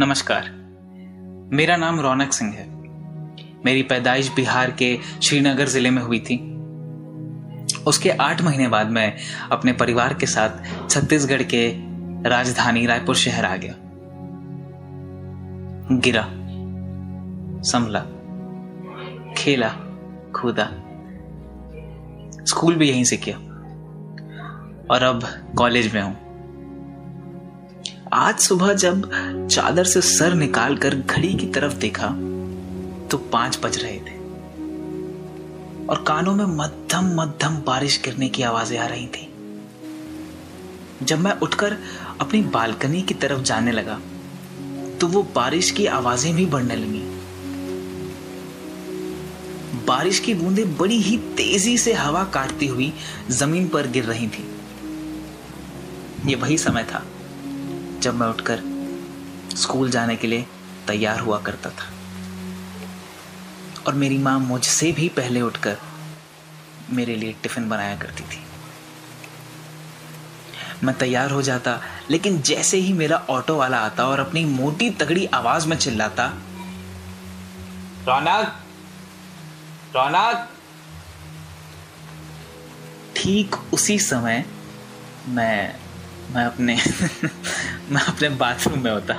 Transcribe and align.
नमस्कार। 0.00 0.42
मेरा 1.52 1.76
नाम 1.76 2.00
रौनक 2.00 2.32
सिंह 2.32 2.52
है। 2.52 2.70
मेरी 3.64 3.82
पैदाइश 3.82 4.32
बिहार 4.36 4.70
के 4.70 4.98
श्रीनगर 5.22 5.66
ज़िले 5.66 5.90
में 5.90 6.02
हुई 6.02 6.18
थी। 6.20 6.36
उसके 7.82 8.10
आठ 8.10 8.42
महीने 8.42 8.68
बाद 8.68 8.90
मैं 8.90 9.16
अपने 9.52 9.72
परिवार 9.72 10.14
के 10.14 10.26
साथ 10.26 10.50
छत्तीसगढ़ 10.90 11.42
के 11.42 11.74
राजधानी 12.28 12.86
रायपुर 12.86 13.14
शहर 13.14 13.44
आ 13.44 13.56
गया। 13.56 13.74
गिरा, 15.96 16.28
संभला, 17.62 18.00
खेला, 19.34 19.68
कूदा। 20.40 20.68
स्कूल 22.44 22.74
भी 22.74 22.90
यहीं 22.90 23.04
से 23.04 23.16
किया। 23.16 23.36
और 24.90 25.02
अब 25.02 25.22
कॉलेज 25.58 25.94
में 25.94 26.02
हूँ। 26.02 26.27
आज 28.12 28.38
सुबह 28.38 28.72
जब 28.72 29.02
चादर 29.50 29.84
से 29.84 30.00
सर 30.00 30.34
निकालकर 30.34 30.94
घड़ी 30.94 31.32
की 31.34 31.46
तरफ़ 31.46 31.72
देखा 31.74 32.06
तो 33.10 33.18
पाँच 33.32 33.58
बज 33.62 33.76
रहे 33.78 33.98
थे। 33.98 34.16
और 35.86 36.02
कानों 36.08 36.34
में 36.34 36.44
मध्यम 36.56 37.10
मध्यम 37.14 37.56
बारिश 37.66 38.00
गिरने 38.04 38.28
की 38.28 38.42
आवाज़ें 38.42 38.78
आ 38.78 38.86
रही 38.86 39.06
थी। 39.06 39.28
जब 41.02 41.18
मैं 41.18 41.32
उठकर 41.32 41.76
अपनी 42.20 42.40
बालकनी 42.48 43.02
की 43.02 43.14
तरफ़ 43.16 43.42
जाने 43.42 43.72
लगा 43.72 43.98
तो 45.00 45.06
वो 45.06 45.22
बारिश 45.34 45.70
की 45.70 45.86
आवाज़ें 45.88 46.34
भी 46.36 46.46
बढ़ने 46.46 46.76
लगी। 46.76 47.02
बारिश 49.86 50.18
की 50.20 50.34
बूंदें 50.34 50.76
बड़ी 50.76 50.98
ही 51.00 51.16
तेज़ी 51.36 51.76
से 51.78 51.92
हवा 51.92 52.24
काटती 52.24 52.66
हुई 52.66 52.92
ज़मीन 53.32 53.68
पर 53.68 53.90
गिर 53.90 54.04
रही 54.04 54.28
थी। 54.28 54.48
ये 56.26 56.34
वही 56.36 56.58
समय 56.58 56.84
था 56.84 57.04
जब 58.00 58.14
मैं 58.14 58.26
उठकर 58.26 58.60
स्कूल 59.56 59.90
जाने 59.90 60.16
के 60.16 60.26
लिए 60.26 60.46
तैयार 60.86 61.20
हुआ 61.20 61.38
करता 61.40 61.70
था। 61.70 61.92
और 63.86 63.94
मेरी 63.94 64.18
माँ 64.18 64.38
मुझसे 64.40 64.92
भी 64.92 65.08
पहले 65.08 65.40
उठकर 65.40 65.76
मेरे 66.90 67.14
लिए 67.16 67.32
टिफ़िन 67.42 67.68
बनाया 67.68 67.96
करती 67.96 68.22
थी। 68.24 68.42
मैं 70.84 70.96
तैयार 70.98 71.30
हो 71.30 71.42
जाता, 71.42 71.80
लेकिन 72.10 72.40
जैसे 72.42 72.76
ही 72.76 72.92
मेरा 72.92 73.16
ऑटो 73.30 73.56
वाला 73.56 73.78
आता 73.78 74.06
और 74.06 74.20
अपनी 74.20 74.44
मोटी 74.44 74.90
तगड़ी 74.90 75.26
आवाज़ 75.34 75.66
में 75.68 75.76
चिल्लाता, 75.76 76.26
रौनक 78.08 78.54
रौनक। 79.96 80.48
ठीक 83.16 83.56
उसी 83.72 83.98
समय 83.98 84.44
मैं 85.28 85.74
मैं 86.30 86.44
अपने 86.44 86.76
मैं 87.90 88.00
अपने 88.02 88.28
बाथरूम 88.28 88.82
में 88.84 88.90
होता। 88.90 89.14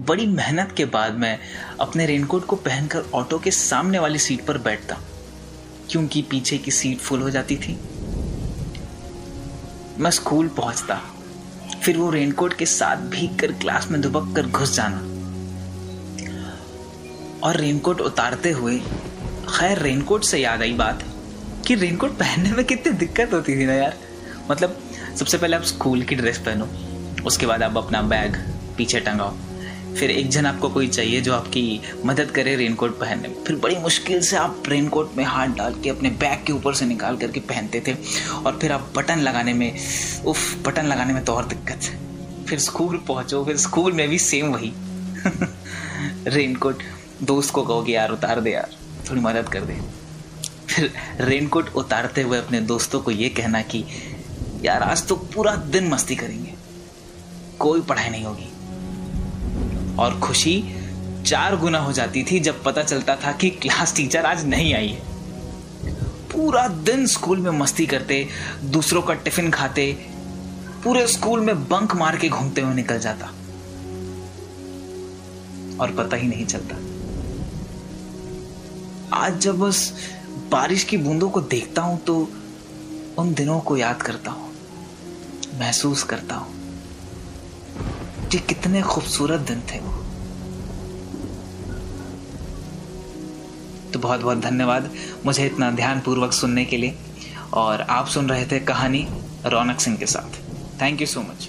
बड़ी 0.00 0.26
मेहनत 0.26 0.74
के 0.76 0.84
बाद 0.86 1.18
मैं 1.18 1.38
अपने 1.80 2.06
रेनकोट 2.06 2.44
को 2.46 2.56
पहनकर 2.56 3.04
ऑटो 3.14 3.38
के 3.38 3.50
सामने 3.50 3.98
वाली 3.98 4.18
सीट 4.18 4.44
पर 4.46 4.58
बैठता, 4.58 4.98
क्योंकि 5.90 6.22
पीछे 6.22 6.58
की 6.58 6.70
सीट 6.70 6.98
फुल 6.98 7.22
हो 7.22 7.30
जाती 7.30 7.56
थी। 7.56 7.78
मैं 9.98 10.10
स्कूल 10.10 10.48
पहुँचता, 10.48 11.00
फिर 11.82 11.96
वो 11.96 12.10
रेनकोट 12.10 12.54
के 12.54 12.66
साथ 12.66 13.08
भीग 13.10 13.38
कर 13.38 13.52
क्लास 13.54 13.88
में 13.90 14.00
दुबक 14.00 14.34
कर 14.36 14.46
घुस 14.46 14.74
जाना। 14.76 14.98
और 17.42 17.56
रेनकोट 17.56 18.00
उतारते 18.00 18.50
हुए, 18.50 18.78
खैर 19.48 19.78
रेनकोट 19.78 20.24
से 20.24 20.38
याद 20.38 20.62
आई 20.62 20.72
बात। 20.74 21.04
कि 21.66 21.74
रेनकोट 21.74 22.18
पहनने 22.18 22.52
में 22.52 22.64
कितनी 22.64 22.92
दिक्कत 22.92 23.30
होती 23.32 23.56
थी 23.56 23.66
ना 23.66 23.72
यार। 23.72 23.98
मतलब 24.50 24.80
सबसे 25.18 25.38
पहले 25.38 25.56
आप 25.56 25.62
स्कूल 25.62 26.02
की 26.02 26.14
ड्रेस 26.14 26.38
पहनो, 26.38 26.68
उसके 27.24 27.46
बाद 27.46 27.62
आप 27.62 27.76
अपना 27.76 28.02
बैग 28.02 28.36
पीछे 28.76 29.00
टंगाओ। 29.00 29.36
फिर 29.94 30.10
एक 30.10 30.28
जन 30.28 30.46
आपको 30.46 30.68
कोई 30.68 30.88
चाहिए 30.88 31.20
जो 31.20 31.34
आपकी 31.34 31.80
मदद 32.04 32.30
करे 32.30 32.56
रेनकोट 32.56 33.00
पहनने 33.00 33.28
में। 33.28 33.44
फिर 33.44 33.56
बड़ी 33.56 33.76
मुश्किल 33.76 34.20
से 34.20 34.36
आप 34.36 34.62
रेनकोट 34.68 35.14
में 35.16 35.24
हाथ 35.24 35.46
डाल 35.46 35.74
के 35.74 35.90
अपने 35.90 36.10
बैग 36.10 36.46
के 36.46 36.52
ऊपर 36.52 36.74
से 36.74 36.84
निकाल 36.84 37.16
करके 37.16 37.40
पहनते 37.40 37.82
थे। 37.86 37.94
और 38.46 38.58
फिर 38.60 38.72
आप 38.72 38.92
बटन 38.96 39.18
लगाने 39.18 39.52
में, 39.52 39.78
उफ 40.24 40.66
बटन 40.66 40.86
लगाने 40.86 41.12
में 41.12 41.24
तो 41.24 41.32
और 41.32 41.44
दिक्कत। 41.44 41.80
फिर 42.48 42.58
स्कूल 42.58 42.96
पहुंचो, 43.08 43.44
फिर 43.44 43.56
स्कूल 43.56 43.92
में 43.92 44.08
भी 44.08 44.18
सेम 44.18 44.46
वही। 44.46 44.72
रेनकोट 46.26 46.78
दोस्त 47.22 47.50
को 47.50 47.62
कहोगे 47.62 47.92
यार, 47.92 48.10
उतार 48.10 48.40
दे 48.40 48.50
यार, 48.50 48.70
थोड़ी 49.10 49.20
मदद 49.20 49.48
कर 49.48 49.60
दे। 49.60 50.03
फिर 50.74 50.92
रेनकोट 51.20 51.74
उतारते 51.74 52.22
हुए 52.22 52.38
अपने 52.38 52.60
दोस्तों 52.60 53.00
को 53.00 53.10
ये 53.10 53.28
कहना 53.28 53.62
कि, 53.62 53.84
यार, 54.62 54.82
आज 54.82 55.06
तो 55.06 55.16
पूरा 55.16 55.56
दिन 55.56 55.88
मस्ती 55.88 56.16
करेंगे। 56.16 56.54
कोई 57.58 57.80
पढ़ाई 57.80 58.08
नहीं 58.08 58.24
होगी। 58.24 58.50
और 59.96 60.20
खुशी 60.20 60.64
चार 61.26 61.56
गुना 61.56 61.78
हो 61.78 61.92
जाती 61.92 62.22
थी 62.22 62.40
जब 62.40 62.64
पता 62.64 62.82
चलता 62.82 63.16
था 63.16 63.32
कि 63.32 63.50
क्लास 63.50 63.96
टीचर 63.96 64.26
आज 64.26 64.44
नहीं 64.44 64.74
आई 64.74 64.88
है। 64.88 65.02
पूरा 66.32 66.68
दिन 66.68 67.06
स्कूल 67.06 67.38
में 67.38 67.50
मस्ती 67.50 67.86
करते, 67.86 68.28
दूसरों 68.64 69.02
का 69.02 69.14
टिफ़िन 69.14 69.50
खाते, 69.50 69.92
पूरे 70.84 71.06
स्कूल 71.06 71.40
में 71.40 71.64
बंक 71.64 71.94
मार 71.94 72.16
के 72.16 72.28
घूमते 72.28 72.60
हुए 72.60 72.74
निकल 72.74 72.98
जाता। 72.98 73.26
और 75.80 75.94
पता 75.98 76.16
ही 76.16 76.28
नहीं 76.28 76.46
चलता। 76.46 76.76
आज 79.16 79.38
जब 79.38 79.58
बस 79.58 79.92
बारिश 80.50 80.84
की 80.84 80.96
बूंदों 80.96 81.28
को 81.30 81.40
देखता 81.40 81.82
हूँ 81.82 81.98
तो 82.00 82.16
उन 83.18 83.32
दिनों 83.34 83.60
को 83.60 83.76
याद 83.76 84.02
करता 84.02 84.30
हूँ, 84.30 84.50
महसूस 85.58 86.02
करता 86.02 86.34
हूँ 86.34 88.28
कि 88.28 88.38
कितने 88.38 88.82
खूबसूरत 88.82 89.40
दिन 89.40 89.60
थे 89.70 89.78
वो। 89.80 89.92
तो 93.92 93.98
बहुत 93.98 94.20
बहुत 94.20 94.38
धन्यवाद 94.38 94.90
मुझे 95.26 95.46
इतना 95.46 95.70
ध्यानपूर्वक 95.70 96.32
सुनने 96.32 96.64
के 96.64 96.76
लिए 96.76 96.94
और 97.54 97.80
आप 97.90 98.06
सुन 98.06 98.28
रहे 98.28 98.46
थे 98.46 98.60
कहानी 98.60 99.06
रौनक 99.46 99.80
सिंह 99.80 99.96
के 99.96 100.06
साथ। 100.06 100.40
Thank 100.82 101.00
you 101.00 101.06
so 101.06 101.20
much 101.20 101.48